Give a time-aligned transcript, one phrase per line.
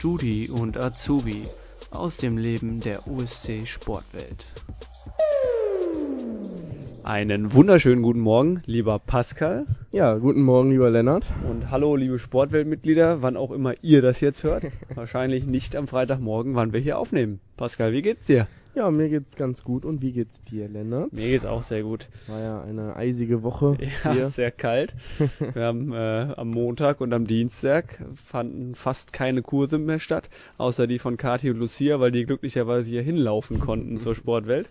[0.00, 1.46] Studi und Azubi
[1.90, 4.46] aus dem Leben der USC Sportwelt.
[7.02, 9.66] Einen wunderschönen guten Morgen, lieber Pascal.
[9.92, 11.26] Ja, guten Morgen, lieber Lennart.
[11.48, 14.66] Und hallo, liebe Sportweltmitglieder, wann auch immer ihr das jetzt hört.
[14.94, 17.40] Wahrscheinlich nicht am Freitagmorgen, wann wir hier aufnehmen.
[17.56, 18.46] Pascal, wie geht's dir?
[18.76, 19.84] Ja, mir geht's ganz gut.
[19.84, 21.12] Und wie geht's dir, Lennart?
[21.12, 22.08] Mir geht's auch sehr gut.
[22.28, 23.78] War ja eine eisige Woche.
[24.04, 24.26] Ja, hier.
[24.28, 24.94] sehr kalt.
[25.54, 30.86] Wir haben äh, am Montag und am Dienstag fanden fast keine Kurse mehr statt, außer
[30.86, 34.70] die von Kathi und Lucia, weil die glücklicherweise hier hinlaufen konnten zur Sportwelt.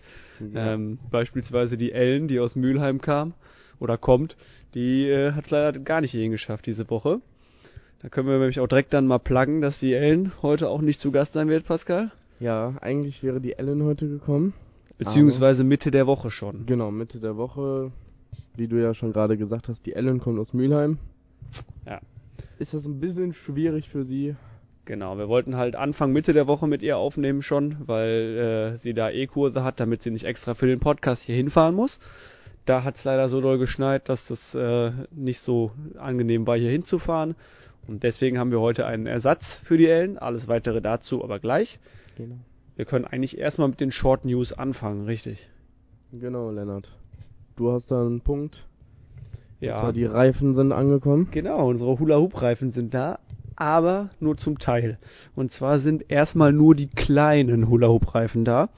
[0.53, 0.75] Ja.
[0.75, 3.33] Ähm, beispielsweise die Ellen, die aus Mülheim kam
[3.79, 4.35] oder kommt,
[4.73, 7.21] die äh, hat leider gar nicht hierhin geschafft diese Woche.
[8.01, 10.99] Da können wir nämlich auch direkt dann mal pluggen, dass die Ellen heute auch nicht
[10.99, 12.11] zu Gast sein wird, Pascal.
[12.39, 14.53] ja, eigentlich wäre die Ellen heute gekommen.
[14.97, 16.65] Beziehungsweise Mitte der Woche schon.
[16.65, 17.91] Genau, Mitte der Woche.
[18.55, 20.97] Wie du ja schon gerade gesagt hast, die Ellen kommt aus Mülheim.
[21.85, 22.01] Ja.
[22.59, 24.35] Ist das ein bisschen schwierig für sie?
[24.83, 28.93] Genau, wir wollten halt Anfang Mitte der Woche mit ihr aufnehmen schon, weil äh, sie
[28.93, 31.99] da E-Kurse hat, damit sie nicht extra für den Podcast hier hinfahren muss.
[32.69, 36.69] Da hat es leider so doll geschneit, dass das äh, nicht so angenehm war, hier
[36.69, 37.33] hinzufahren.
[37.87, 40.19] Und deswegen haben wir heute einen Ersatz für die Ellen.
[40.19, 41.79] Alles weitere dazu aber gleich.
[42.15, 42.35] Genau.
[42.75, 45.49] Wir können eigentlich erstmal mit den Short News anfangen, richtig?
[46.11, 46.95] Genau, Lennart.
[47.55, 48.67] Du hast da einen Punkt.
[49.59, 49.79] Ja.
[49.79, 51.29] zwar die Reifen sind angekommen.
[51.31, 53.17] Genau, unsere Hula-Hoop-Reifen sind da,
[53.55, 54.99] aber nur zum Teil.
[55.35, 58.69] Und zwar sind erstmal nur die kleinen Hula-Hoop-Reifen da.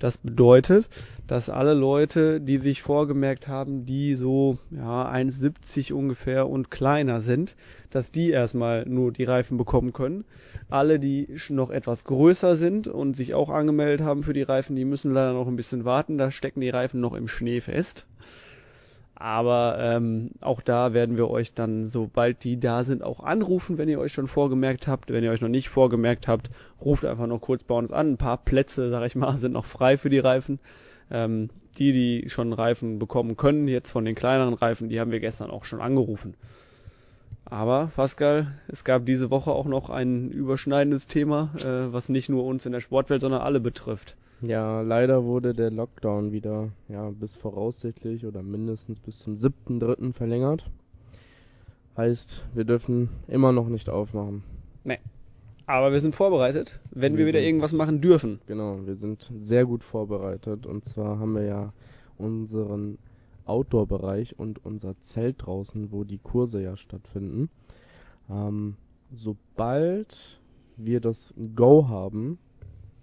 [0.00, 0.88] Das bedeutet,
[1.26, 7.56] dass alle Leute, die sich vorgemerkt haben, die so ja, 1,70 ungefähr und kleiner sind,
[7.90, 10.24] dass die erstmal nur die Reifen bekommen können.
[10.68, 14.84] Alle, die noch etwas größer sind und sich auch angemeldet haben für die Reifen, die
[14.84, 16.18] müssen leider noch ein bisschen warten.
[16.18, 18.06] Da stecken die Reifen noch im Schnee fest.
[19.18, 23.88] Aber ähm, auch da werden wir euch dann, sobald die da sind, auch anrufen, wenn
[23.88, 25.10] ihr euch schon vorgemerkt habt.
[25.10, 26.50] Wenn ihr euch noch nicht vorgemerkt habt,
[26.84, 28.12] ruft einfach noch kurz bei uns an.
[28.12, 30.60] Ein paar Plätze, sag ich mal, sind noch frei für die Reifen.
[31.10, 35.20] Ähm, die, die schon Reifen bekommen können, jetzt von den kleineren Reifen, die haben wir
[35.20, 36.34] gestern auch schon angerufen.
[37.44, 42.44] Aber, Pascal, es gab diese Woche auch noch ein überschneidendes Thema, äh, was nicht nur
[42.44, 44.16] uns in der Sportwelt, sondern alle betrifft.
[44.42, 50.12] Ja, leider wurde der Lockdown wieder, ja, bis voraussichtlich oder mindestens bis zum 7.3.
[50.12, 50.68] verlängert.
[51.96, 54.42] Heißt, wir dürfen immer noch nicht aufmachen.
[55.66, 58.40] Aber wir sind vorbereitet, wenn wir, Wir wieder irgendwas machen dürfen.
[58.46, 60.64] Genau, wir sind sehr gut vorbereitet.
[60.64, 61.72] Und zwar haben wir ja
[62.18, 62.98] unseren
[63.46, 67.50] Outdoor-Bereich und unser Zelt draußen, wo die Kurse ja stattfinden.
[68.30, 68.76] Ähm,
[69.12, 70.40] sobald
[70.76, 72.38] wir das Go haben,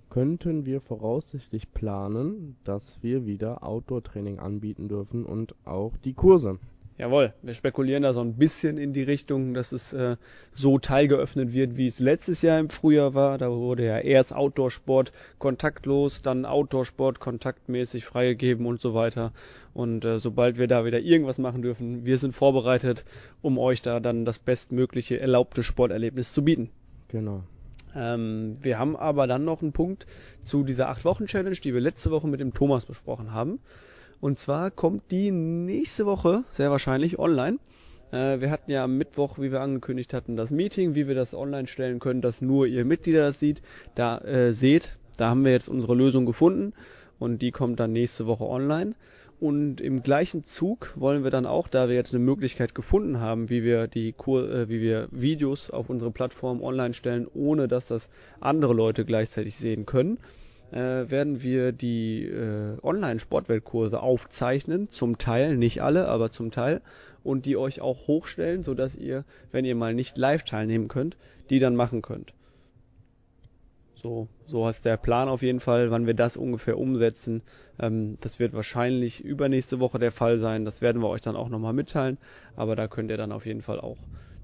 [0.10, 6.60] könnten wir voraussichtlich planen, dass wir wieder Outdoor-Training anbieten dürfen und auch die Kurse.
[6.98, 10.16] Jawohl, wir spekulieren da so ein bisschen in die Richtung, dass es äh,
[10.54, 13.40] so teilgeöffnet wird, wie es letztes Jahr im Frühjahr war.
[13.40, 19.32] Da wurde ja erst Outdoor-Sport kontaktlos, dann Outdoor-Sport kontaktmäßig freigegeben und so weiter.
[19.74, 23.06] Und äh, sobald wir da wieder irgendwas machen dürfen, wir sind vorbereitet,
[23.42, 26.70] um euch da dann das bestmögliche erlaubte Sporterlebnis zu bieten.
[27.08, 27.42] Genau.
[27.96, 30.06] Ähm, wir haben aber dann noch einen Punkt
[30.44, 33.60] zu dieser 8-Wochen-Challenge, die wir letzte Woche mit dem Thomas besprochen haben.
[34.24, 37.60] Und zwar kommt die nächste Woche, sehr wahrscheinlich, online.
[38.14, 41.34] Äh, wir hatten ja am Mittwoch, wie wir angekündigt hatten, das Meeting, wie wir das
[41.34, 43.62] online stellen können, dass nur ihr Mitglieder das sieht,
[43.96, 44.98] da äh, seht.
[45.18, 46.72] Da haben wir jetzt unsere Lösung gefunden
[47.20, 48.96] und die kommt dann nächste Woche online.
[49.42, 53.50] Und im gleichen Zug wollen wir dann auch, da wir jetzt eine Möglichkeit gefunden haben,
[53.50, 57.88] wie wir die Kur äh, wie wir Videos auf unsere Plattform online stellen, ohne dass
[57.88, 60.18] das andere Leute gleichzeitig sehen können,
[60.74, 66.82] äh, werden wir die äh, Online-Sportweltkurse aufzeichnen, zum Teil, nicht alle, aber zum Teil,
[67.24, 71.16] und die euch auch hochstellen, sodass ihr, wenn ihr mal nicht live teilnehmen könnt,
[71.50, 72.34] die dann machen könnt.
[73.94, 77.42] So, so ist der Plan auf jeden Fall, wann wir das ungefähr umsetzen.
[77.80, 80.66] Ähm, das wird wahrscheinlich übernächste Woche der Fall sein.
[80.66, 82.18] Das werden wir euch dann auch nochmal mitteilen.
[82.58, 83.98] Aber da könnt ihr dann auf jeden Fall auch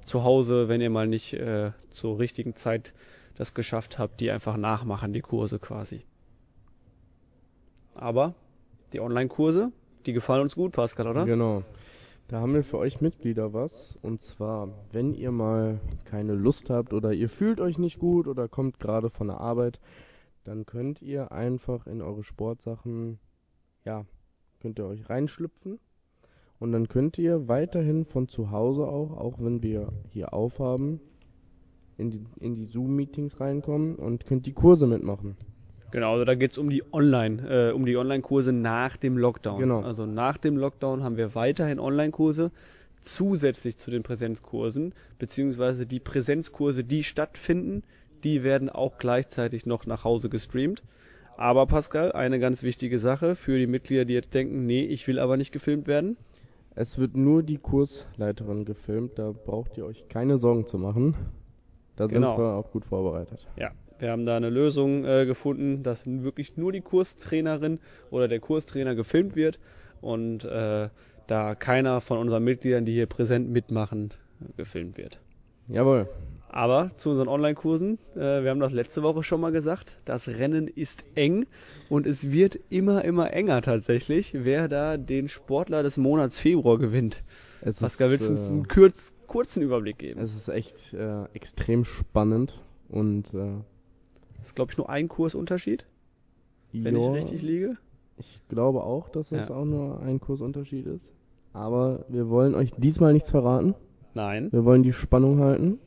[0.05, 2.93] zu Hause, wenn ihr mal nicht äh, zur richtigen Zeit
[3.35, 6.03] das geschafft habt, die einfach nachmachen, die Kurse quasi.
[7.99, 8.33] Aber
[8.93, 9.71] die Online-Kurse,
[10.05, 11.25] die gefallen uns gut, Pascal, oder?
[11.25, 11.63] Genau.
[12.29, 13.97] Da haben wir für euch Mitglieder was.
[14.01, 18.47] Und zwar, wenn ihr mal keine Lust habt oder ihr fühlt euch nicht gut oder
[18.47, 19.79] kommt gerade von der Arbeit,
[20.45, 23.19] dann könnt ihr einfach in eure Sportsachen,
[23.83, 24.05] ja,
[24.61, 25.79] könnt ihr euch reinschlüpfen.
[26.59, 31.01] Und dann könnt ihr weiterhin von zu Hause auch, auch wenn wir hier aufhaben,
[31.97, 35.35] in die, in die Zoom-Meetings reinkommen und könnt die Kurse mitmachen.
[35.91, 39.59] Genau, also da geht's um die Online, äh, um die Online-Kurse nach dem Lockdown.
[39.59, 39.81] Genau.
[39.81, 42.51] Also nach dem Lockdown haben wir weiterhin Online-Kurse
[43.01, 47.83] zusätzlich zu den Präsenzkursen, beziehungsweise die Präsenzkurse, die stattfinden,
[48.23, 50.83] Die werden auch gleichzeitig noch nach Hause gestreamt.
[51.37, 55.19] Aber Pascal, eine ganz wichtige Sache für die Mitglieder, die jetzt denken, nee, ich will
[55.19, 56.17] aber nicht gefilmt werden.
[56.75, 61.15] Es wird nur die Kursleiterin gefilmt, da braucht ihr euch keine Sorgen zu machen.
[61.95, 62.35] Da Genau.
[62.35, 63.47] sind wir auch gut vorbereitet.
[63.55, 67.79] Ja, wir haben da eine Lösung äh, gefunden, dass wirklich nur die Kurstrainerin
[68.09, 69.59] oder der Kurstrainer gefilmt wird
[70.01, 70.89] und äh,
[71.27, 74.13] da keiner von unseren Mitgliedern, die hier präsent mitmachen,
[74.57, 75.19] gefilmt wird.
[75.67, 76.07] Jawohl.
[76.51, 80.67] Aber zu unseren Online-Kursen, äh, wir haben das letzte Woche schon mal gesagt, das Rennen
[80.67, 81.45] ist eng
[81.89, 87.23] und es wird immer, immer enger tatsächlich, wer da den Sportler des Monats Februar gewinnt.
[87.61, 90.19] Es Pascal, willst du uns äh, einen kurz, kurzen Überblick geben?
[90.21, 93.61] es ist echt äh, extrem spannend und äh,
[94.39, 95.85] Das ist, glaube ich, nur ein Kursunterschied,
[96.71, 97.77] wenn ja, ich richtig liege.
[98.17, 99.55] Ich glaube auch, dass es Ja.
[99.55, 101.07] auch nur ein Kursunterschied ist.
[101.53, 103.75] Aber wir wollen euch diesmal nichts verraten.
[104.13, 104.51] Nein.
[104.51, 105.79] Wir wollen die Spannung halten.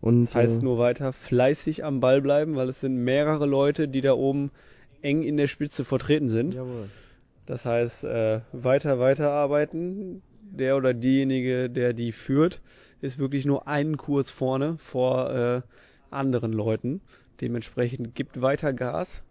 [0.00, 3.88] Und Das heißt äh, nur weiter fleißig am Ball bleiben, weil es sind mehrere Leute,
[3.88, 4.50] die da oben
[5.02, 6.54] eng in der Spitze vertreten sind.
[6.54, 6.88] Jawohl.
[7.46, 10.22] Das heißt, äh, weiter, weiter arbeiten.
[10.50, 12.62] Der oder diejenige, der die führt,
[13.00, 15.62] ist wirklich nur einen Kurs vorne vor äh,
[16.10, 17.00] anderen Leuten.
[17.40, 19.22] Dementsprechend gibt weiter Gas.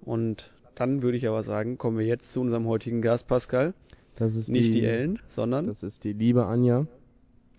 [0.00, 3.74] Und dann würde ich aber sagen, kommen wir jetzt zu unserem heutigen Gast, Pascal.
[4.16, 6.86] Das ist Nicht die Ellen, sondern Das ist die liebe Anja.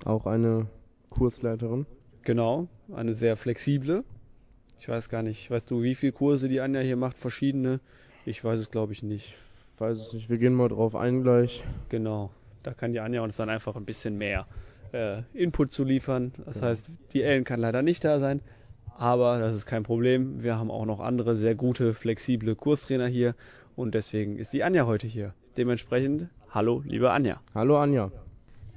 [0.04, 0.68] Auch eine
[1.10, 1.86] Kursleiterin.
[2.24, 4.04] genau, eine sehr flexible.
[4.80, 7.18] Ich weiß gar nicht, weißt du, wie viele Kurse die Anja hier macht?
[7.18, 7.80] Verschiedene?
[8.26, 9.36] Ich weiß es, glaube ich, nicht.
[9.78, 11.64] Weiß es nicht, wir gehen mal drauf ein gleich.
[11.90, 12.32] Genau,
[12.64, 14.48] da kann die Anja uns dann einfach ein bisschen mehr
[14.92, 16.34] äh, Input zu liefern.
[16.46, 16.68] Das Ja.
[16.68, 18.42] heißt, die Ellen kann leider nicht da sein,
[18.98, 20.42] aber das ist kein Problem.
[20.42, 23.36] Wir haben auch noch andere sehr gute, flexible Kurstrainer hier
[23.76, 25.34] und deswegen ist die Anja heute hier.
[25.58, 27.42] Dementsprechend, hallo, liebe Anja.
[27.54, 28.12] Hallo Anja.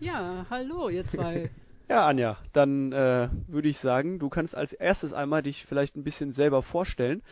[0.00, 1.50] Ja, hallo, ihr zwei.
[1.90, 6.04] Ja, Anja, dann äh, würde ich sagen, du kannst als erstes einmal dich vielleicht ein
[6.04, 7.22] bisschen selber vorstellen,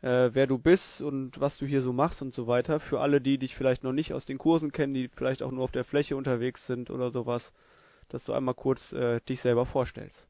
[0.00, 2.80] äh, wer du bist und was du hier so machst und so weiter.
[2.80, 5.64] Für alle, die dich vielleicht noch nicht aus den Kursen kennen, die vielleicht auch nur
[5.64, 7.52] auf der Fläche unterwegs sind oder sowas,
[8.08, 10.26] dass du einmal kurz äh, dich selber vorstellst.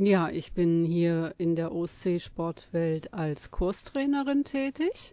[0.00, 5.12] Ja, ich bin hier in der OSC-Sportwelt als Kurstrainerin tätig,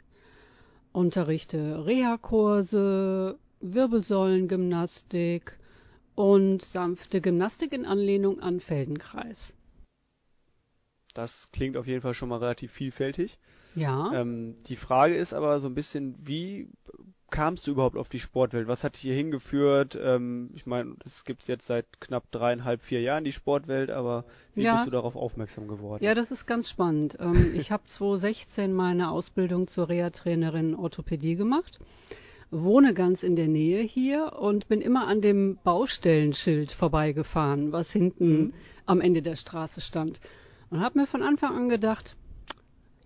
[0.91, 5.57] unterrichte Reha-Kurse, Wirbelsäulengymnastik
[6.13, 9.55] und sanfte Gymnastik in Anlehnung an Feldenkreis.
[11.15, 13.39] Das klingt auf jeden Fall schon mal relativ vielfältig.
[13.73, 16.69] Ja, Ähm, die Frage ist aber so ein bisschen, wie
[17.29, 18.67] kamst du überhaupt auf die Sportwelt?
[18.67, 19.97] Was hat dich hier hingeführt?
[20.01, 24.63] Ähm, ich meine, das gibt's jetzt seit knapp dreieinhalb, vier Jahren, die Sportwelt, aber wie
[24.63, 24.73] Ja.
[24.73, 26.03] bist du darauf aufmerksam geworden?
[26.03, 27.17] ja, das ist ganz spannend.
[27.19, 31.79] Ähm, ich habe 2016 meine Ausbildung zur Reha-Trainerin Orthopädie gemacht,
[32.51, 38.39] wohne ganz in der Nähe hier und bin immer an dem Baustellenschild vorbeigefahren, was hinten
[38.39, 38.53] Mhm.
[38.85, 40.19] am Ende der Straße stand.
[40.69, 42.15] Und habe mir von Anfang an gedacht,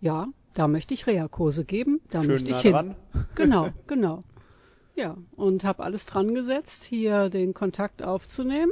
[0.02, 2.72] ja, da möchte ich Reha-Kurse geben, da Schön möchte nah ich hin.
[2.72, 2.96] dran.
[3.36, 4.24] Genau, genau.
[4.96, 8.72] Ja, und habe alles dran gesetzt, hier den Kontakt aufzunehmen.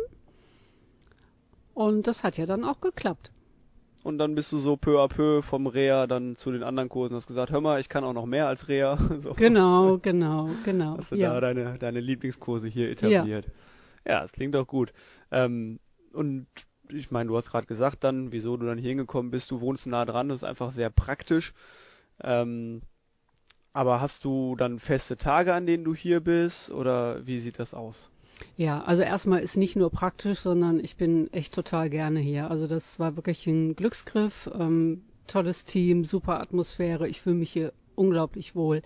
[1.74, 3.32] Und das hat ja dann auch geklappt.
[4.04, 7.16] Und dann bist du so peu à peu vom Reha dann zu den anderen Kursen,
[7.16, 8.98] hast gesagt, hör mal, ich kann auch noch mehr als Reha.
[9.20, 9.34] So.
[9.34, 10.98] Genau, genau, genau.
[10.98, 11.34] Hast du ja.
[11.34, 13.46] da deine, deine Lieblingskurse hier etabliert.
[14.06, 14.94] Ja, das klingt doch gut.
[15.32, 15.80] Ähm,
[16.14, 16.48] und
[16.90, 19.52] ich meine, du hast gerade gesagt dann, wieso du dann hier hingekommen bist.
[19.52, 21.54] Du wohnst nah dran, das ist einfach sehr praktisch.
[22.24, 22.82] Ähm,
[23.74, 26.72] aber hast du dann feste Tage, an denen du hier bist?
[26.72, 28.10] Oder wie sieht das aus?
[28.56, 32.50] Ja, also erstmal ist nicht nur praktisch, sondern ich bin echt total gerne hier.
[32.50, 37.08] Also das war wirklich ein Glücksgriff, ähm, tolles Team, super Atmosphäre.
[37.08, 38.82] Ich fühle mich hier unglaublich wohl.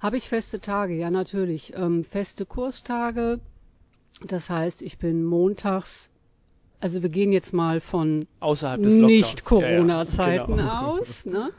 [0.00, 0.94] Habe ich feste Tage?
[0.94, 1.74] Ja, natürlich.
[1.76, 3.40] Ähm, feste Kurstage.
[4.22, 6.10] Das heißt, ich bin montags,
[6.80, 9.20] also wir gehen jetzt mal von Außerhalb des Lockdowns.
[9.20, 10.98] Nicht-Corona-Zeiten Ja, ja, genau.
[10.98, 11.26] aus.
[11.26, 11.50] Ne?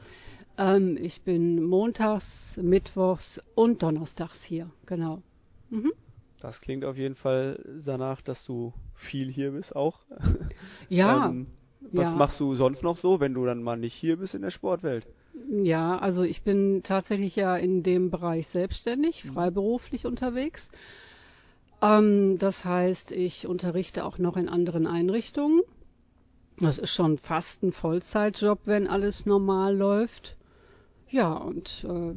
[0.58, 4.72] Ähm, ich bin montags, mittwochs und donnerstags hier.
[4.86, 5.22] Genau.
[5.70, 5.92] Mhm.
[6.40, 10.00] Das klingt auf jeden Fall danach, dass du viel hier bist auch.
[10.90, 11.48] Ja, Ähm,
[11.92, 12.16] was ja.
[12.16, 15.08] machst du sonst noch so, wenn du dann mal nicht hier bist in der Sportwelt?
[15.64, 19.34] Ja, also ich bin tatsächlich ja in dem Bereich selbstständig, Mhm.
[19.34, 20.70] freiberuflich unterwegs.
[21.82, 25.62] Ähm, das heißt, ich unterrichte auch noch in anderen Einrichtungen.
[26.58, 30.36] Das ist schon fast ein Vollzeitjob, wenn alles normal läuft.
[31.10, 32.14] Ja, und äh,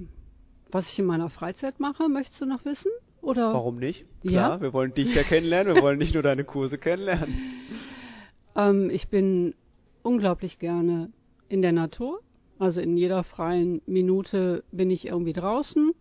[0.70, 2.90] was ich in meiner Freizeit mache, möchtest du noch wissen?
[3.20, 3.54] Oder?
[3.54, 4.04] Warum nicht?
[4.22, 4.30] Ja.
[4.30, 7.34] Klar, wir wollen dich ja kennenlernen, wir wollen nicht nur deine Kurse kennenlernen.
[8.54, 9.54] Ähm, ich bin
[10.02, 11.10] unglaublich gerne
[11.48, 12.20] in der Natur.
[12.58, 15.92] Also in jeder freien Minute bin ich irgendwie draußen.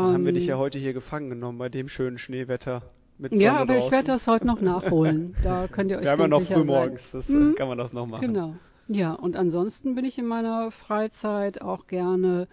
[0.00, 2.82] Dann haben wir Ähm, dich ja heute hier gefangen genommen bei dem schönen Schneewetter
[3.18, 3.92] mit Ja, Sonne aber ich draußen.
[3.92, 5.34] werde das heute noch nachholen.
[5.42, 7.54] Da könnt ihr euch Wir haben ja noch früh morgens, das äh, Mhm.
[7.54, 8.26] kann man das noch machen.
[8.26, 8.54] Genau.
[8.88, 12.48] Ja, und ansonsten bin ich in meiner Freizeit auch gerne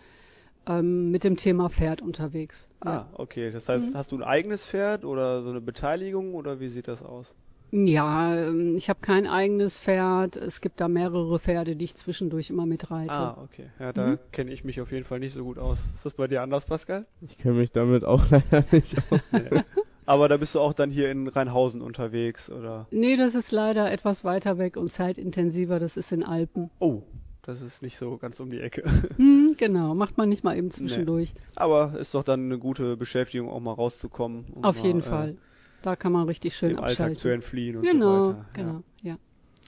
[0.68, 2.68] ähm, mit dem Thema Pferd unterwegs.
[2.82, 3.10] Ah, Ja.
[3.14, 3.52] okay.
[3.52, 3.98] Das heißt, Mhm.
[3.98, 7.34] hast du ein eigenes Pferd oder so eine Beteiligung oder wie sieht das aus?
[7.72, 10.36] Ja, ähm, ich habe kein eigenes Pferd.
[10.36, 13.12] Es gibt da mehrere Pferde, die ich zwischendurch immer mitreite.
[13.14, 13.68] Ah, okay.
[13.80, 14.20] Ja, da Mhm.
[14.32, 15.80] kenne ich mich auf jeden Fall nicht so gut aus.
[15.94, 17.06] Ist das bei dir anders, Pascal?
[17.22, 19.20] Ich kenne mich damit auch leider nicht aus.
[19.32, 19.64] Nee.
[20.06, 22.88] Aber da bist du auch dann hier in Rheinhausen unterwegs, oder?
[22.90, 25.78] Nee, das ist leider etwas weiter weg und zeitintensiver.
[25.78, 26.72] Das ist in Alpen.
[26.80, 27.04] Oh,
[27.44, 28.84] das ist nicht so ganz um die Ecke.
[29.18, 31.34] Hm, genau, macht man nicht mal eben zwischendurch.
[31.56, 34.46] Aber ist doch dann eine gute Beschäftigung, auch mal rauszukommen.
[34.56, 35.38] um Auf mal, jeden äh, Fall.
[35.82, 37.32] Da kann man richtig schön Dem Alltag zu abschalten.
[37.36, 38.46] entfliehen und Genau, so weiter.
[38.54, 39.18] genau, ja.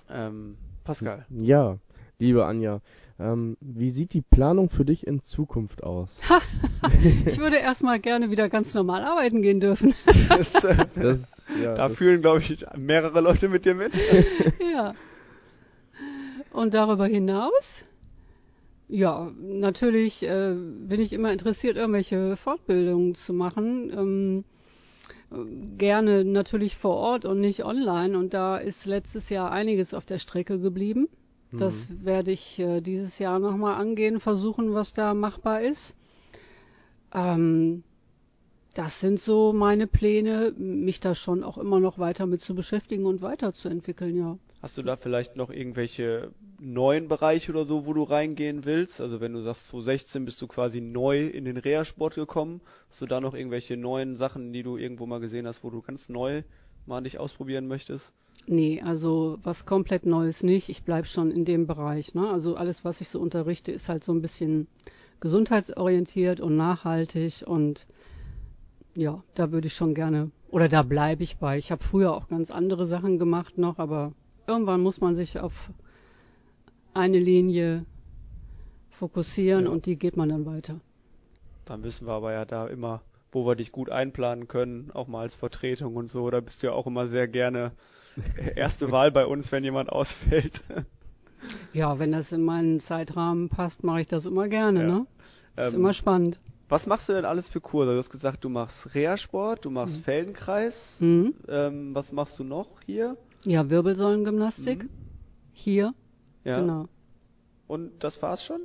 [0.10, 0.28] Ja.
[0.28, 1.26] Ähm, Pascal.
[1.30, 1.78] Ja,
[2.20, 2.82] liebe Anja,
[3.20, 6.10] ähm, wie sieht die Planung für dich in Zukunft aus?
[7.26, 9.94] Ich würde erstmal gerne wieder ganz normal arbeiten gehen dürfen.
[10.30, 13.98] Das, äh, Das, ja, da das, fühlen, glaube ich, mehrere Leute mit dir mit.
[14.74, 14.94] ja.
[16.52, 17.84] Und darüber hinaus?
[18.90, 23.90] Ja, natürlich äh, bin ich immer interessiert, irgendwelche Fortbildungen zu machen.
[23.96, 24.44] Ähm, äh,
[25.78, 28.18] gerne natürlich vor Ort und nicht online.
[28.18, 31.08] Und da ist letztes Jahr einiges auf der Strecke geblieben.
[31.54, 35.98] Das werde ich äh, dieses Jahr nochmal angehen, versuchen, was da machbar ist.
[37.14, 37.84] Ähm,
[38.74, 43.06] das sind so meine Pläne, mich da schon auch immer noch weiter mit zu beschäftigen
[43.06, 44.38] und weiterzuentwickeln, ja.
[44.62, 49.02] Hast du da vielleicht noch irgendwelche neuen Bereiche oder so, wo du reingehen willst?
[49.02, 53.08] Also wenn du sagst, 2016 bist du quasi neu in den Reha-Sport gekommen, hast du
[53.08, 56.44] da noch irgendwelche neuen Sachen, die du irgendwo mal gesehen hast, wo du ganz neu
[56.86, 58.14] mal dich ausprobieren möchtest?
[58.46, 60.70] Nee, also was komplett Neues nicht.
[60.70, 62.14] Ich bleib schon in dem Bereich.
[62.14, 62.30] Ne?
[62.30, 64.68] Also alles, was ich so unterrichte, ist halt so ein bisschen
[65.22, 67.88] gesundheitsorientiert und nachhaltig und
[68.94, 71.58] ja, da würde ich schon gerne oder da bleibe ich bei.
[71.58, 74.14] Ich habe früher auch ganz andere Sachen gemacht noch, aber
[74.48, 75.72] irgendwann muss man sich auf
[76.94, 77.86] eine Linie
[78.90, 79.72] fokussieren Ja.
[79.72, 80.80] und die geht man dann weiter.
[81.66, 85.22] Dann wissen wir aber ja da immer, wo wir dich gut einplanen können, auch mal
[85.22, 86.30] als Vertretung und so.
[86.30, 87.72] Da bist du ja auch immer sehr gerne
[88.56, 90.64] erste Wahl bei uns, wenn jemand ausfällt.
[91.74, 94.82] Ja, wenn das in meinen Zeitrahmen passt, mache ich das immer gerne.
[94.82, 94.88] Ja.
[94.88, 95.08] Ne?
[95.58, 96.40] Ist Ähm, immer spannend.
[96.70, 97.94] was machst du denn alles für Kurse?
[97.94, 100.04] Du hast gesagt, du machst Reha-Sport, du machst Mhm.
[100.04, 100.98] Feldenkreis.
[101.02, 101.34] Mhm.
[101.48, 103.18] Ähm, was machst du noch hier?
[103.46, 104.84] Ja, Wirbelsäulengymnastik.
[104.84, 104.90] Mhm.
[105.54, 105.94] Hier,
[106.44, 106.60] Ja.
[106.60, 106.88] genau.
[107.68, 108.62] Und das war's schon?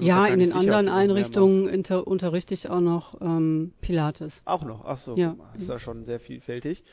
[0.00, 4.42] Ja, in den anderen Einrichtungen inter unterrichte ich auch noch ähm, Pilates.
[4.44, 4.84] Auch noch.
[4.84, 5.36] Ach so, Ja.
[5.54, 6.84] ist ja schon sehr vielfältig.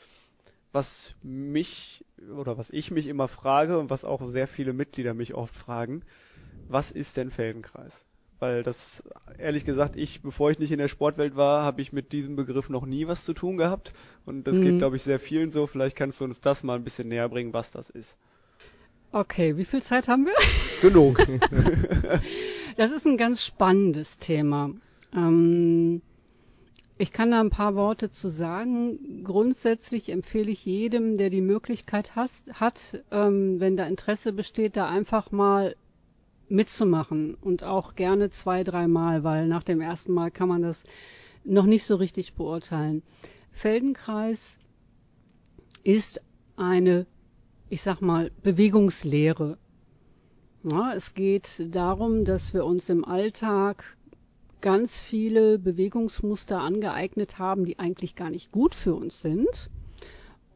[0.72, 2.04] Was mich
[2.38, 6.02] oder was ich mich immer frage und was auch sehr viele Mitglieder mich oft fragen,
[6.68, 8.04] was ist denn Feldenkreis?
[8.40, 9.02] Weil das,
[9.38, 12.68] ehrlich gesagt, ich, bevor ich nicht in der Sportwelt war, habe ich mit diesem Begriff
[12.70, 13.92] noch nie was zu tun gehabt.
[14.24, 14.78] Und das geht, Mhm.
[14.78, 15.66] glaube ich, sehr vielen so.
[15.66, 18.16] Vielleicht kannst du uns das mal ein bisschen näher bringen, was das ist.
[19.10, 20.34] Okay, wie viel Zeit haben wir?
[20.82, 21.18] Genug.
[22.76, 24.70] Das ist ein ganz spannendes Thema.
[25.12, 26.00] Ähm,
[26.96, 29.24] ich kann da ein paar Worte zu sagen.
[29.24, 34.88] Grundsätzlich empfehle ich jedem, der die Möglichkeit has, hat, ähm, wenn da Interesse besteht, da
[34.88, 35.74] einfach mal
[36.48, 40.84] mitzumachen und auch gerne zwei, dreimal, weil nach dem ersten Mal kann man das
[41.44, 43.02] noch nicht so richtig beurteilen.
[43.52, 44.58] Feldenkreis
[45.84, 46.22] ist
[46.56, 47.06] eine,
[47.68, 49.58] ich sag mal, Bewegungslehre.
[50.64, 53.96] Ja, es geht darum, dass wir uns im Alltag
[54.60, 59.70] ganz viele Bewegungsmuster angeeignet haben, die eigentlich gar nicht gut für uns sind.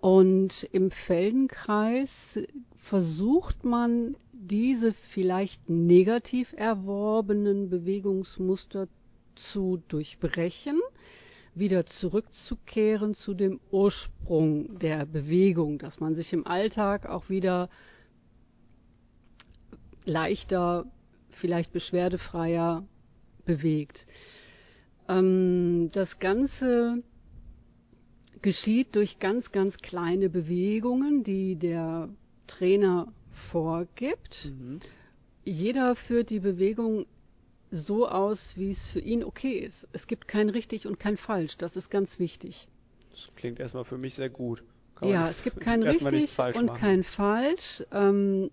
[0.02, 2.40] Und im Feldenkreis
[2.74, 8.88] versucht man, diese vielleicht negativ erworbenen Bewegungsmuster
[9.36, 10.80] zu durchbrechen,
[11.54, 17.70] wieder zurückzukehren zu dem Ursprung der Bewegung, dass man sich im Alltag auch wieder
[20.04, 20.90] leichter,
[21.30, 22.84] vielleicht beschwerdefreier
[23.44, 24.08] bewegt.
[25.08, 27.04] Ähm, das Ganze
[28.42, 32.08] geschieht durch ganz, ganz kleine Bewegungen, die der
[32.46, 34.46] Trainer vorgibt.
[34.46, 34.80] Mhm.
[35.44, 37.06] Jeder führt die Bewegung
[37.70, 39.88] so aus, wie es für ihn okay ist.
[39.92, 41.56] Es gibt kein richtig und kein falsch.
[41.56, 42.68] Das ist ganz wichtig.
[43.10, 44.62] Das klingt erstmal für mich sehr gut.
[44.94, 46.78] Kann Ja, es gibt kein richtig und machen.
[46.78, 47.82] kein falsch.
[47.90, 48.50] Ähm,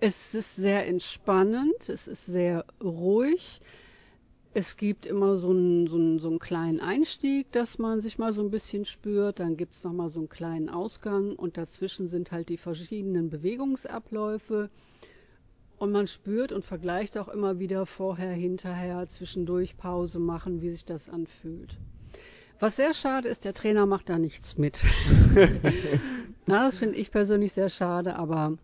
[0.00, 3.60] es ist sehr entspannend, es ist sehr ruhig.
[4.52, 8.32] Es gibt immer so einen, so, einen, so einen kleinen Einstieg, dass man sich mal
[8.32, 9.38] so ein bisschen spürt.
[9.38, 14.68] Dann gibt es nochmal so einen kleinen Ausgang und dazwischen sind halt die verschiedenen Bewegungsabläufe.
[15.78, 20.84] Und man spürt und vergleicht auch immer wieder vorher, hinterher, zwischendurch Pause machen, wie sich
[20.84, 21.76] das anfühlt.
[22.58, 24.80] Was sehr schade ist, der Trainer macht da nichts mit.
[26.46, 28.58] Na, das finde ich persönlich sehr schade, aber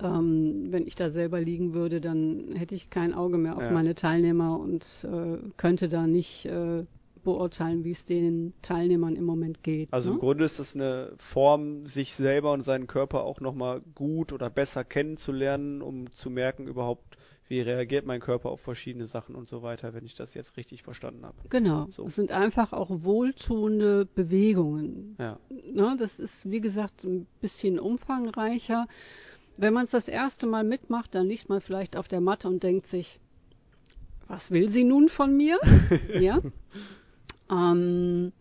[0.00, 3.72] Ähm, wenn ich da selber liegen würde, dann hätte ich kein Auge mehr auf Ja.
[3.72, 6.84] meine Teilnehmer und äh, könnte da nicht äh,
[7.24, 9.92] beurteilen, wie es den Teilnehmern im Moment geht.
[9.92, 10.20] Also im ne?
[10.20, 14.84] Grunde ist es eine Form, sich selber und seinen Körper auch nochmal gut oder besser
[14.84, 17.18] kennenzulernen, um zu merken überhaupt,
[17.48, 20.82] wie reagiert mein Körper auf verschiedene Sachen und so weiter, wenn ich das jetzt richtig
[20.82, 21.36] verstanden habe.
[21.48, 21.86] Genau.
[21.90, 22.06] So.
[22.06, 25.16] Es sind einfach auch wohltuende Bewegungen.
[25.18, 25.38] Ja.
[25.48, 28.86] Ne, das ist, wie gesagt, ein bisschen umfangreicher.
[29.56, 32.62] Wenn man es das erste Mal mitmacht, dann liegt man vielleicht auf der Matte und
[32.62, 33.20] denkt sich,
[34.28, 35.58] was will sie nun von mir?
[36.18, 36.40] ja.
[37.50, 38.32] Ähm,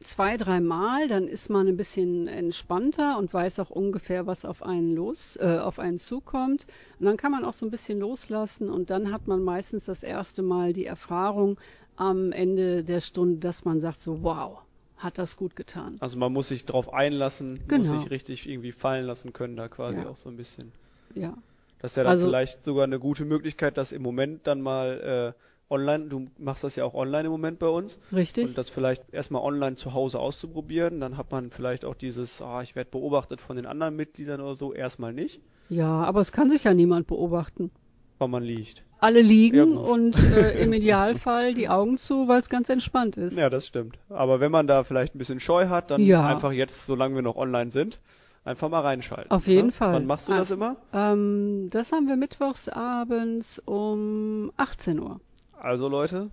[0.00, 4.94] zwei, dreimal, dann ist man ein bisschen entspannter und weiß auch ungefähr, was auf einen
[4.94, 6.66] los, äh, auf einen zukommt.
[6.98, 10.02] Und dann kann man auch so ein bisschen loslassen und dann hat man meistens das
[10.02, 11.58] erste Mal die Erfahrung
[11.96, 14.62] am Ende der Stunde, dass man sagt so, wow,
[14.98, 15.96] hat das gut getan.
[16.00, 17.92] Also man muss sich drauf einlassen, Genau.
[17.92, 20.08] muss sich richtig irgendwie fallen lassen können, da quasi Ja.
[20.08, 20.72] auch so ein bisschen.
[21.14, 21.34] Ja.
[21.80, 25.34] Das ist ja dann Also- vielleicht sogar eine gute Möglichkeit, das im Moment dann mal
[25.38, 28.48] äh, online, du machst das ja auch online im Moment bei uns, Richtig?
[28.48, 30.98] und das vielleicht erstmal online zu Hause auszuprobieren.
[31.00, 34.56] Dann hat man vielleicht auch dieses, ah, ich werde beobachtet von den anderen Mitgliedern oder
[34.56, 37.70] so, erstmal nicht, Ja, aber es kann sich ja niemand beobachten.
[38.18, 38.84] Weil man liegt.
[39.00, 39.86] Alle Ja, liegen gut.
[39.88, 43.38] und äh, im Idealfall die Augen zu, weil es ganz entspannt ist.
[43.38, 43.98] Ja, das stimmt.
[44.08, 46.26] Aber wenn man da vielleicht ein bisschen Scheu hat, dann Ja.
[46.26, 48.00] einfach jetzt, solange wir noch online sind,
[48.44, 49.30] einfach mal reinschalten.
[49.30, 49.72] Auf jeden ne?
[49.72, 49.92] Fall.
[49.94, 50.54] Wann machst du das Ah.
[50.54, 50.76] immer?
[50.92, 55.20] Ähm, das haben wir mittwochs abends um 18 Uhr.
[55.60, 56.30] Also Leute,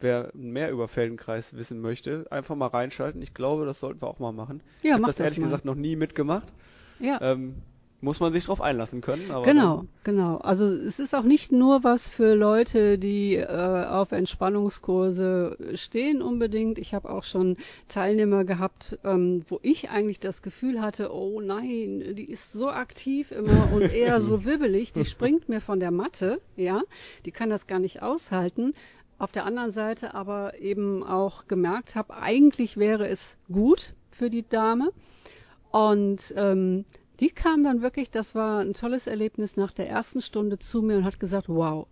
[0.00, 3.20] wer mehr über Feldenkreis wissen möchte, einfach mal reinschalten.
[3.20, 4.62] Ich glaube, das sollten wir auch mal machen.
[4.82, 5.44] Ja, ich habe das das ehrlich mal.
[5.46, 6.52] gesagt noch nie mitgemacht.
[6.98, 7.20] Ja.
[7.20, 7.56] Ähm,
[8.00, 9.30] muss man sich drauf einlassen können.
[9.30, 10.36] Aber Genau, genau.
[10.36, 16.78] Also es ist auch nicht nur was für Leute, die äh, auf Entspannungskurse stehen unbedingt.
[16.78, 17.56] Ich habe auch schon
[17.88, 23.32] Teilnehmer gehabt, ähm, wo ich eigentlich das Gefühl hatte, oh nein, die ist so aktiv
[23.32, 26.82] immer und eher so wibbelig, die springt mir von der Matte, ja,
[27.24, 28.74] die kann das gar nicht aushalten.
[29.18, 34.46] Auf der anderen Seite aber eben auch gemerkt habe, eigentlich wäre es gut für die
[34.46, 34.90] Dame.
[35.70, 36.84] Und ähm,
[37.20, 40.96] die kam dann wirklich, das war ein tolles Erlebnis, nach der ersten Stunde zu mir
[40.98, 41.86] und hat gesagt, wow,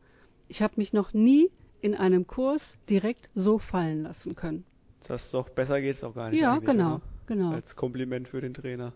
[0.48, 4.64] ich habe mich noch nie in einem Kurs direkt so fallen lassen können.
[5.06, 6.40] Das ist doch besser geht's auch gar nicht.
[6.40, 7.00] Ja, genau, oder?
[7.26, 7.52] genau.
[7.52, 8.92] Als Kompliment für den Trainer.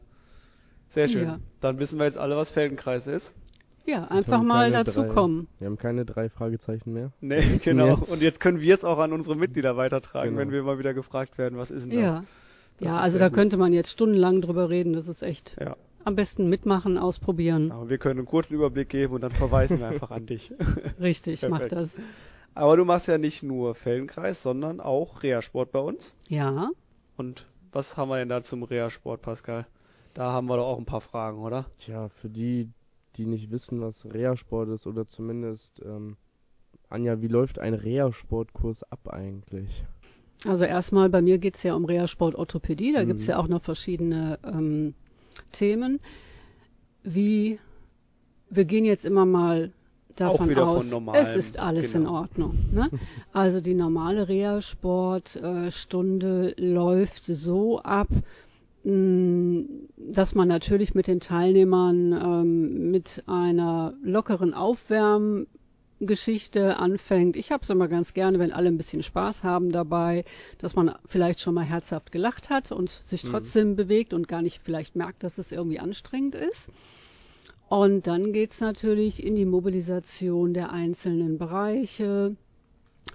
[0.91, 1.25] Sehr schön.
[1.25, 1.38] Ja.
[1.61, 3.35] Dann wissen wir jetzt alle, was Feldenkreis ist.
[3.85, 5.49] Ja, einfach mal keine dazu drei- kommen.
[5.59, 7.12] Wir haben keine drei Fragezeichen mehr.
[7.21, 7.97] Nee, genau.
[7.97, 10.41] jetzt- Und jetzt können wir es auch an unsere Mitglieder weitertragen, Genau.
[10.41, 12.01] wenn wir mal wieder gefragt werden, was ist denn das?
[12.01, 12.25] Ja.
[12.81, 13.35] Das Ja, also da gut.
[13.37, 14.93] könnte man jetzt stundenlang drüber reden.
[14.93, 15.77] Das ist echt Ja.
[16.05, 17.71] Am besten mitmachen, ausprobieren.
[17.73, 20.53] Aber wir können einen kurzen Überblick geben und dann verweisen wir einfach an dich.
[21.01, 21.99] Richtig, mach das.
[22.55, 26.15] Aber du machst ja nicht nur Feldenkreis, sondern auch Reha-Sport bei uns.
[26.29, 26.71] Ja,
[27.17, 29.67] Und was haben wir denn da zum Reha-Sport, Pascal?
[30.15, 31.67] Da haben wir doch auch ein paar Fragen, oder?
[31.79, 32.69] Tja, für die,
[33.17, 36.17] die nicht wissen, was Reha-Sport ist oder zumindest, ähm,
[36.89, 39.85] Anja, wie läuft ein Reha-Sportkurs ab eigentlich?
[40.45, 42.93] also erstmal bei mir geht's ja um Reha-Sport Orthopädie.
[42.93, 43.09] Da Mhm.
[43.09, 44.95] gibt's ja auch noch verschiedene ähm,
[45.53, 46.01] Themen.
[47.03, 47.59] Wie
[48.51, 49.70] wir gehen jetzt immer mal
[50.16, 52.09] davon aus, normalem, es ist alles genau.
[52.09, 52.59] in Ordnung.
[52.72, 52.90] Ne?
[53.33, 58.09] Also die normale Reha-Sport-Stunde läuft so ab,
[58.85, 59.64] mh,
[59.96, 64.53] dass man natürlich mit den Teilnehmern ähm, mit einer lockeren
[65.99, 67.37] Aufwärmgeschichte anfängt.
[67.37, 70.25] Ich habe es immer ganz gerne, wenn alle ein bisschen Spaß haben dabei,
[70.59, 73.29] dass man vielleicht schon mal herzhaft gelacht hat und sich Mhm.
[73.31, 76.69] trotzdem bewegt und gar nicht vielleicht merkt, dass es irgendwie anstrengend ist.
[77.69, 82.37] Und dann geht's natürlich in die Mobilisation der einzelnen Bereiche,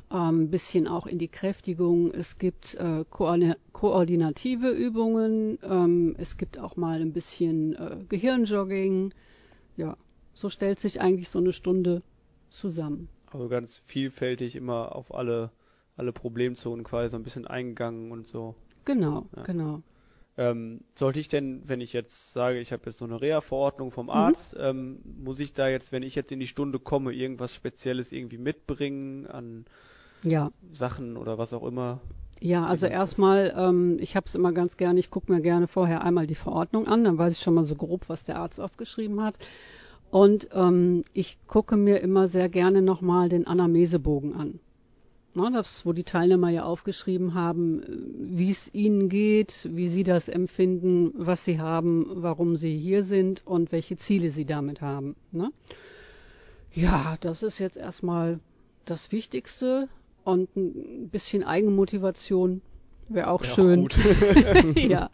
[0.10, 2.12] ein ähm, bisschen auch in die Kräftigung.
[2.12, 9.14] Es gibt äh, koordina koordinative Übungen, ähm, es gibt auch mal ein bisschen äh, Gehirnjogging.
[9.78, 9.96] Ja,
[10.34, 12.02] so stellt sich eigentlich so eine Stunde
[12.54, 13.10] zusammen.
[13.32, 15.52] Also ganz vielfältig immer auf alle,
[15.98, 18.56] alle Problemzonen quasi so ein bisschen eingegangen und so.
[18.86, 19.44] Genau, Ja.
[19.44, 19.82] genau.
[20.36, 24.08] Ähm, sollte ich denn, wenn ich jetzt sage, ich habe jetzt so eine Reha-Verordnung vom
[24.08, 24.12] Mhm.
[24.14, 28.12] Arzt, ähm, muss ich da jetzt, wenn ich jetzt in die Stunde komme, irgendwas Spezielles
[28.12, 29.66] irgendwie mitbringen an
[30.24, 32.02] Ja, Sachen oder was auch immer?
[32.42, 36.04] Ja, also erstmal, ähm, ich habe es immer ganz gerne, ich gucke mir gerne vorher
[36.04, 39.22] einmal die Verordnung an, dann weiß ich schon mal so grob, was der Arzt aufgeschrieben
[39.22, 39.38] hat.
[40.14, 44.60] Und ähm, ich gucke mir immer sehr gerne nochmal den Anamnesebogen an.
[45.34, 47.88] Na, das, wo die Teilnehmer ja aufgeschrieben haben, äh,
[48.20, 53.42] wie es ihnen geht, wie sie das empfinden, was sie haben, warum sie hier sind
[53.48, 55.16] und welche Ziele sie damit haben.
[55.32, 55.52] Ne?
[56.72, 58.40] Ja, das ist jetzt erstmal
[58.86, 59.90] das Wichtigste
[60.24, 62.62] und ein bisschen Eigenmotivation
[63.10, 63.82] wäre auch Wäre schön.
[63.82, 63.98] gut.
[64.76, 65.10] ja,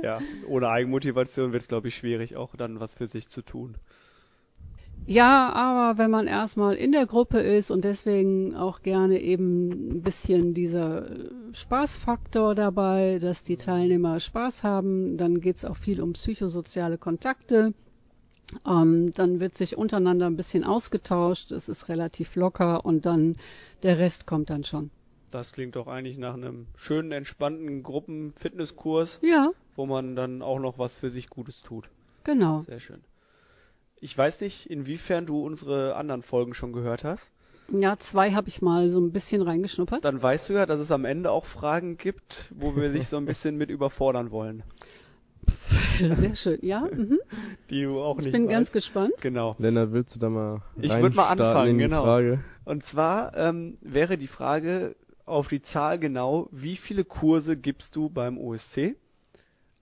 [0.00, 3.74] ja, ohne Eigenmotivation wird es, glaube ich, schwierig, auch dann was für sich zu tun.
[5.06, 10.02] Ja, aber wenn man erstmal in der Gruppe ist und deswegen auch gerne eben ein
[10.02, 11.08] bisschen dieser
[11.54, 17.72] Spaßfaktor dabei, dass die Teilnehmer Spaß haben, dann geht's auch viel um psychosoziale Kontakte.
[18.66, 23.36] Ähm, dann wird sich untereinander ein bisschen ausgetauscht, es ist relativ locker und dann
[23.82, 24.90] der Rest kommt dann schon.
[25.30, 30.78] Das klingt doch eigentlich nach einem schönen, entspannten Gruppen-Fitnesskurs, Ja, wo man dann auch noch
[30.78, 31.88] was für sich Gutes tut.
[32.24, 32.60] genau.
[32.62, 33.00] Sehr schön.
[34.00, 37.30] Ich weiß nicht, inwiefern du unsere anderen Folgen schon gehört hast.
[37.70, 40.04] Ja, zwei habe ich mal so ein bisschen reingeschnuppert.
[40.04, 43.16] Dann weißt du ja, dass es am Ende auch Fragen gibt, wo wir dich so
[43.18, 44.62] ein bisschen mit überfordern wollen,
[45.98, 46.80] Sehr schön, ja.
[46.80, 47.18] Mhm.
[47.70, 48.50] die du auch Ich nicht bin weißt.
[48.52, 49.14] ganz gespannt.
[49.20, 49.56] Genau.
[49.58, 52.04] Lennart, willst du da mal Ich würd mal reinstarten anfangen, in die genau.
[52.04, 52.40] Frage?
[52.64, 54.94] Und zwar ähm, wäre die Frage
[55.26, 58.94] auf die Zahl genau, wie viele Kurse gibst du beim OSC?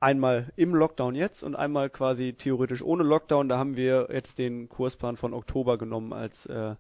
[0.07, 3.49] Einmal im Lockdown jetzt und einmal quasi theoretisch ohne Lockdown.
[3.49, 6.77] Da haben wir jetzt den Kursplan von Oktober genommen als, äh,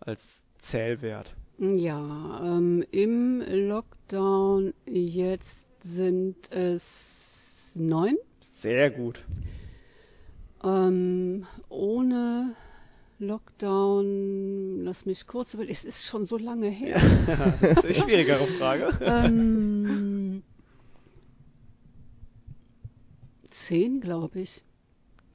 [0.00, 1.34] als Zählwert.
[1.56, 8.18] Ja, ähm, im Lockdown jetzt sind es neun.
[8.42, 9.24] Sehr gut.
[10.62, 12.54] Ähm, ohne
[13.18, 17.00] Lockdown, lass mich kurz überlegen, es ist schon so lange her.
[17.62, 18.92] das ist eine schwierigere Frage.
[19.00, 19.87] ähm,
[23.50, 24.62] zehn, glaube ich.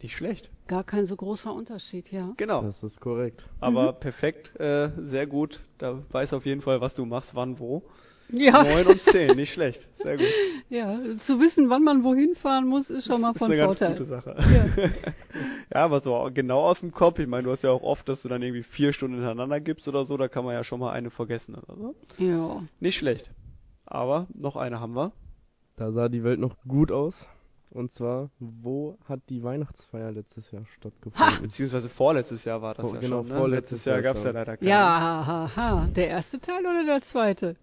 [0.02, 0.50] Nicht schlecht.
[0.68, 2.34] Gar kein so großer Unterschied, ja.
[2.38, 2.62] Genau.
[2.62, 3.48] Das ist korrekt.
[3.62, 5.62] Aber perfekt, äh, sehr gut.
[5.78, 7.84] Da weiß auf jeden Fall, was du machst, wann, wo.
[8.30, 9.88] Ja, Neun und zehn, nicht schlecht.
[9.96, 10.26] Sehr gut.
[10.70, 13.58] ja, zu wissen, wann man wohin fahren muss, ist schon mal das ist von eine
[13.62, 13.92] ganz Vorteil.
[13.92, 14.36] gute Sache.
[14.40, 14.90] Ja.
[15.74, 17.18] Ja, aber so genau aus dem Kopf.
[17.18, 19.88] Ich meine, du hast ja auch oft, dass du dann irgendwie vier Stunden hintereinander gibst
[19.88, 20.18] oder so.
[20.18, 21.96] Da kann man ja schon mal eine vergessen oder so.
[22.20, 22.62] ja.
[22.80, 23.32] Nicht schlecht.
[23.86, 25.12] Aber noch eine haben wir.
[25.76, 27.16] Da sah die Welt noch gut aus.
[27.74, 31.42] Und zwar, wo hat die Weihnachtsfeier letztes Jahr stattgefunden?
[31.42, 33.30] Beziehungsweise vorletztes Jahr war das Vor- ja genau, schon.
[33.30, 33.38] Ne?
[33.38, 34.70] vorletztes Letztes Jahr Jahr gab's ja leider keine.
[34.70, 35.88] Ja, haha.
[35.88, 37.56] Der erste Teil oder der zweite?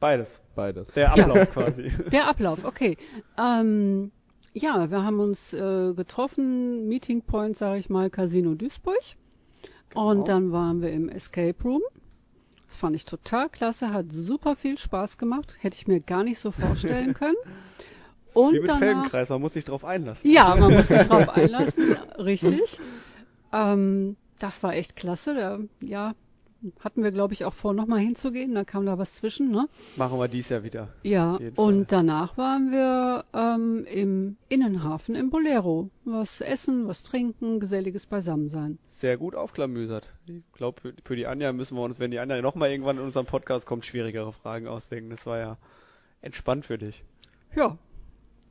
[0.00, 0.40] Beides.
[0.54, 0.88] Beides.
[0.94, 1.24] Der Ja.
[1.26, 1.92] Ablauf quasi.
[2.10, 2.96] Der Ablauf, okay.
[3.38, 4.10] Ähm,
[4.54, 8.96] ja, wir haben uns äh, getroffen, Meeting Point, sage ich mal, Casino Duisburg.
[9.90, 10.10] Genau.
[10.10, 11.82] Und dann waren wir im Escape Room.
[12.66, 15.56] Das fand ich total klasse, hat super viel Spaß gemacht.
[15.60, 17.36] Hätte ich mir gar nicht so vorstellen können.
[18.34, 20.30] Und wie mit danach- Felgenkreis, man muss sich drauf einlassen.
[20.30, 22.78] Ja, man muss sich drauf einlassen, richtig.
[23.52, 25.34] Ähm, das war echt klasse.
[25.34, 26.14] Da, ja,
[26.80, 28.54] hatten wir, glaube ich, auch vor, nochmal hinzugehen.
[28.54, 29.68] Da kam da was zwischen, ne?
[29.96, 30.88] Machen wir dies Jahr wieder.
[31.02, 35.90] Ja, und danach waren wir ähm, im Innenhafen im Bolero.
[36.04, 38.78] Was essen, was trinken, geselliges Beisammensein.
[38.88, 40.10] Sehr gut aufklamüsert.
[40.26, 43.04] Ich glaube, für, für die Anja müssen wir uns, wenn die Anja nochmal irgendwann in
[43.04, 45.10] unserem Podcast kommt, schwierigere Fragen ausdenken.
[45.10, 45.56] Das war ja
[46.20, 47.04] entspannt für dich.
[47.56, 47.76] Ja,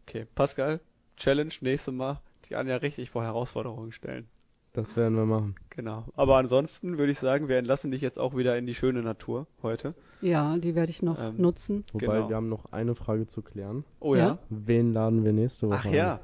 [0.08, 0.80] Okay, Pascal,
[1.18, 4.28] Challenge, nächstes Mal die Anja richtig vor Herausforderungen stellen.
[4.74, 5.56] Das werden wir machen.
[5.70, 6.06] Genau.
[6.16, 9.46] Aber ansonsten würde ich sagen, wir entlassen dich jetzt auch wieder in die schöne Natur
[9.62, 9.94] heute.
[10.22, 11.84] ja, die werde ich noch Ähm, nutzen.
[11.92, 12.30] Wobei, Genau.
[12.30, 13.84] wir haben noch eine Frage zu klären.
[14.00, 14.38] Oh ja.
[14.50, 15.94] Wen laden wir nächste Woche Ach an?
[15.94, 16.20] ja.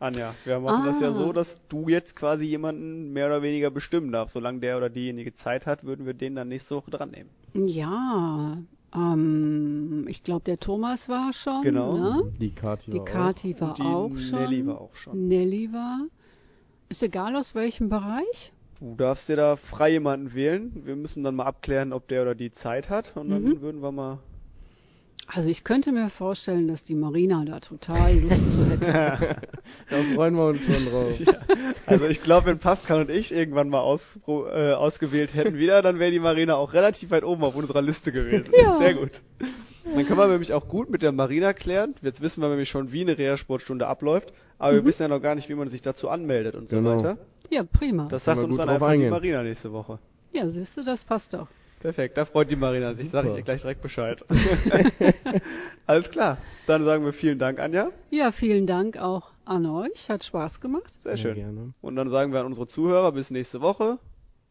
[0.00, 1.14] Anja, wir machen das ja Ah.
[1.14, 4.34] so, dass du jetzt quasi jemanden mehr oder weniger bestimmen darfst.
[4.34, 7.30] Solange der oder diejenige Zeit hat, würden wir den dann nächste Woche dran nehmen.
[7.54, 8.58] Ja,
[8.94, 11.62] ähm, ich glaube, der Thomas war schon.
[11.62, 11.96] Genau.
[11.96, 12.32] Ne?
[12.40, 14.38] Die Kati Die war Kati war die auch schon.
[14.38, 15.28] Nelly war auch schon.
[15.28, 16.06] Nelly war.
[16.88, 18.52] Ist egal aus welchem Bereich.
[18.80, 20.72] Du darfst dir da frei jemanden wählen.
[20.84, 23.16] Wir müssen dann mal abklären, ob der oder die Zeit hat.
[23.16, 23.60] Und dann Mhm.
[23.60, 24.18] würden wir mal.
[25.26, 29.36] Also ich könnte mir vorstellen, dass die Marina da total Lust zu hätte.
[29.90, 31.36] Da freuen wir uns schon drauf.
[31.86, 35.98] Also ich glaube, wenn Pascal und ich irgendwann mal aus, äh, ausgewählt hätten wieder, dann
[35.98, 38.52] wäre die Marina auch relativ weit oben auf unserer Liste gewesen.
[38.58, 38.74] Ja.
[38.76, 39.22] Sehr gut.
[39.84, 41.94] Dann können wir nämlich auch gut mit der Marina klären.
[42.02, 44.32] Jetzt wissen wir nämlich schon, wie eine Reha-Sportstunde abläuft.
[44.58, 46.96] Aber wir wissen ja noch gar nicht, wie man sich dazu anmeldet und so Genau.
[46.96, 47.18] weiter.
[47.50, 48.08] Ja, prima.
[48.10, 49.10] Das sagt uns dann einfach die eingehen.
[49.10, 49.98] Marina nächste Woche.
[50.32, 51.48] ja, siehst du, das passt doch.
[51.80, 53.08] Perfekt, da freut die Marina sich.
[53.10, 54.24] Sag ich ihr gleich direkt Bescheid.
[55.86, 56.38] Alles klar.
[56.66, 57.90] Dann sagen wir vielen Dank, Anja.
[58.10, 60.08] Ja, vielen Dank auch an euch.
[60.08, 60.92] Hat Spaß gemacht.
[61.02, 61.34] Sehr schön.
[61.36, 61.72] Gerne.
[61.80, 63.98] Und dann sagen wir an unsere Zuhörer bis nächste Woche.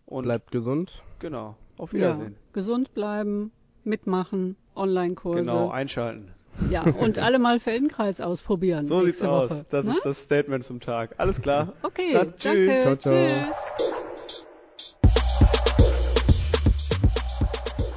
[0.05, 1.03] Und Bleibt gesund.
[1.19, 1.55] genau.
[1.77, 2.35] Auf Ja, Wiedersehen.
[2.53, 3.51] gesund bleiben,
[3.83, 5.41] mitmachen, Online-Kurse.
[5.41, 6.31] Genau, einschalten.
[6.71, 8.85] Ja, und alle mal Feldenkreis ausprobieren.
[8.85, 9.51] So sieht's nächste aus.
[9.51, 9.65] Woche.
[9.69, 9.91] Das Ne?
[9.91, 11.15] ist das Statement zum Tag.
[11.17, 11.73] Alles klar.
[11.83, 12.43] Okay, Dann tschüss.
[12.43, 12.81] danke.
[12.83, 13.27] Ciao, ciao.
[13.47, 13.97] Tschüss.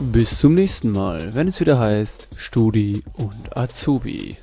[0.01, 4.39] Bis zum nächsten Mal, wenn es wieder heißt Studi und Azubi.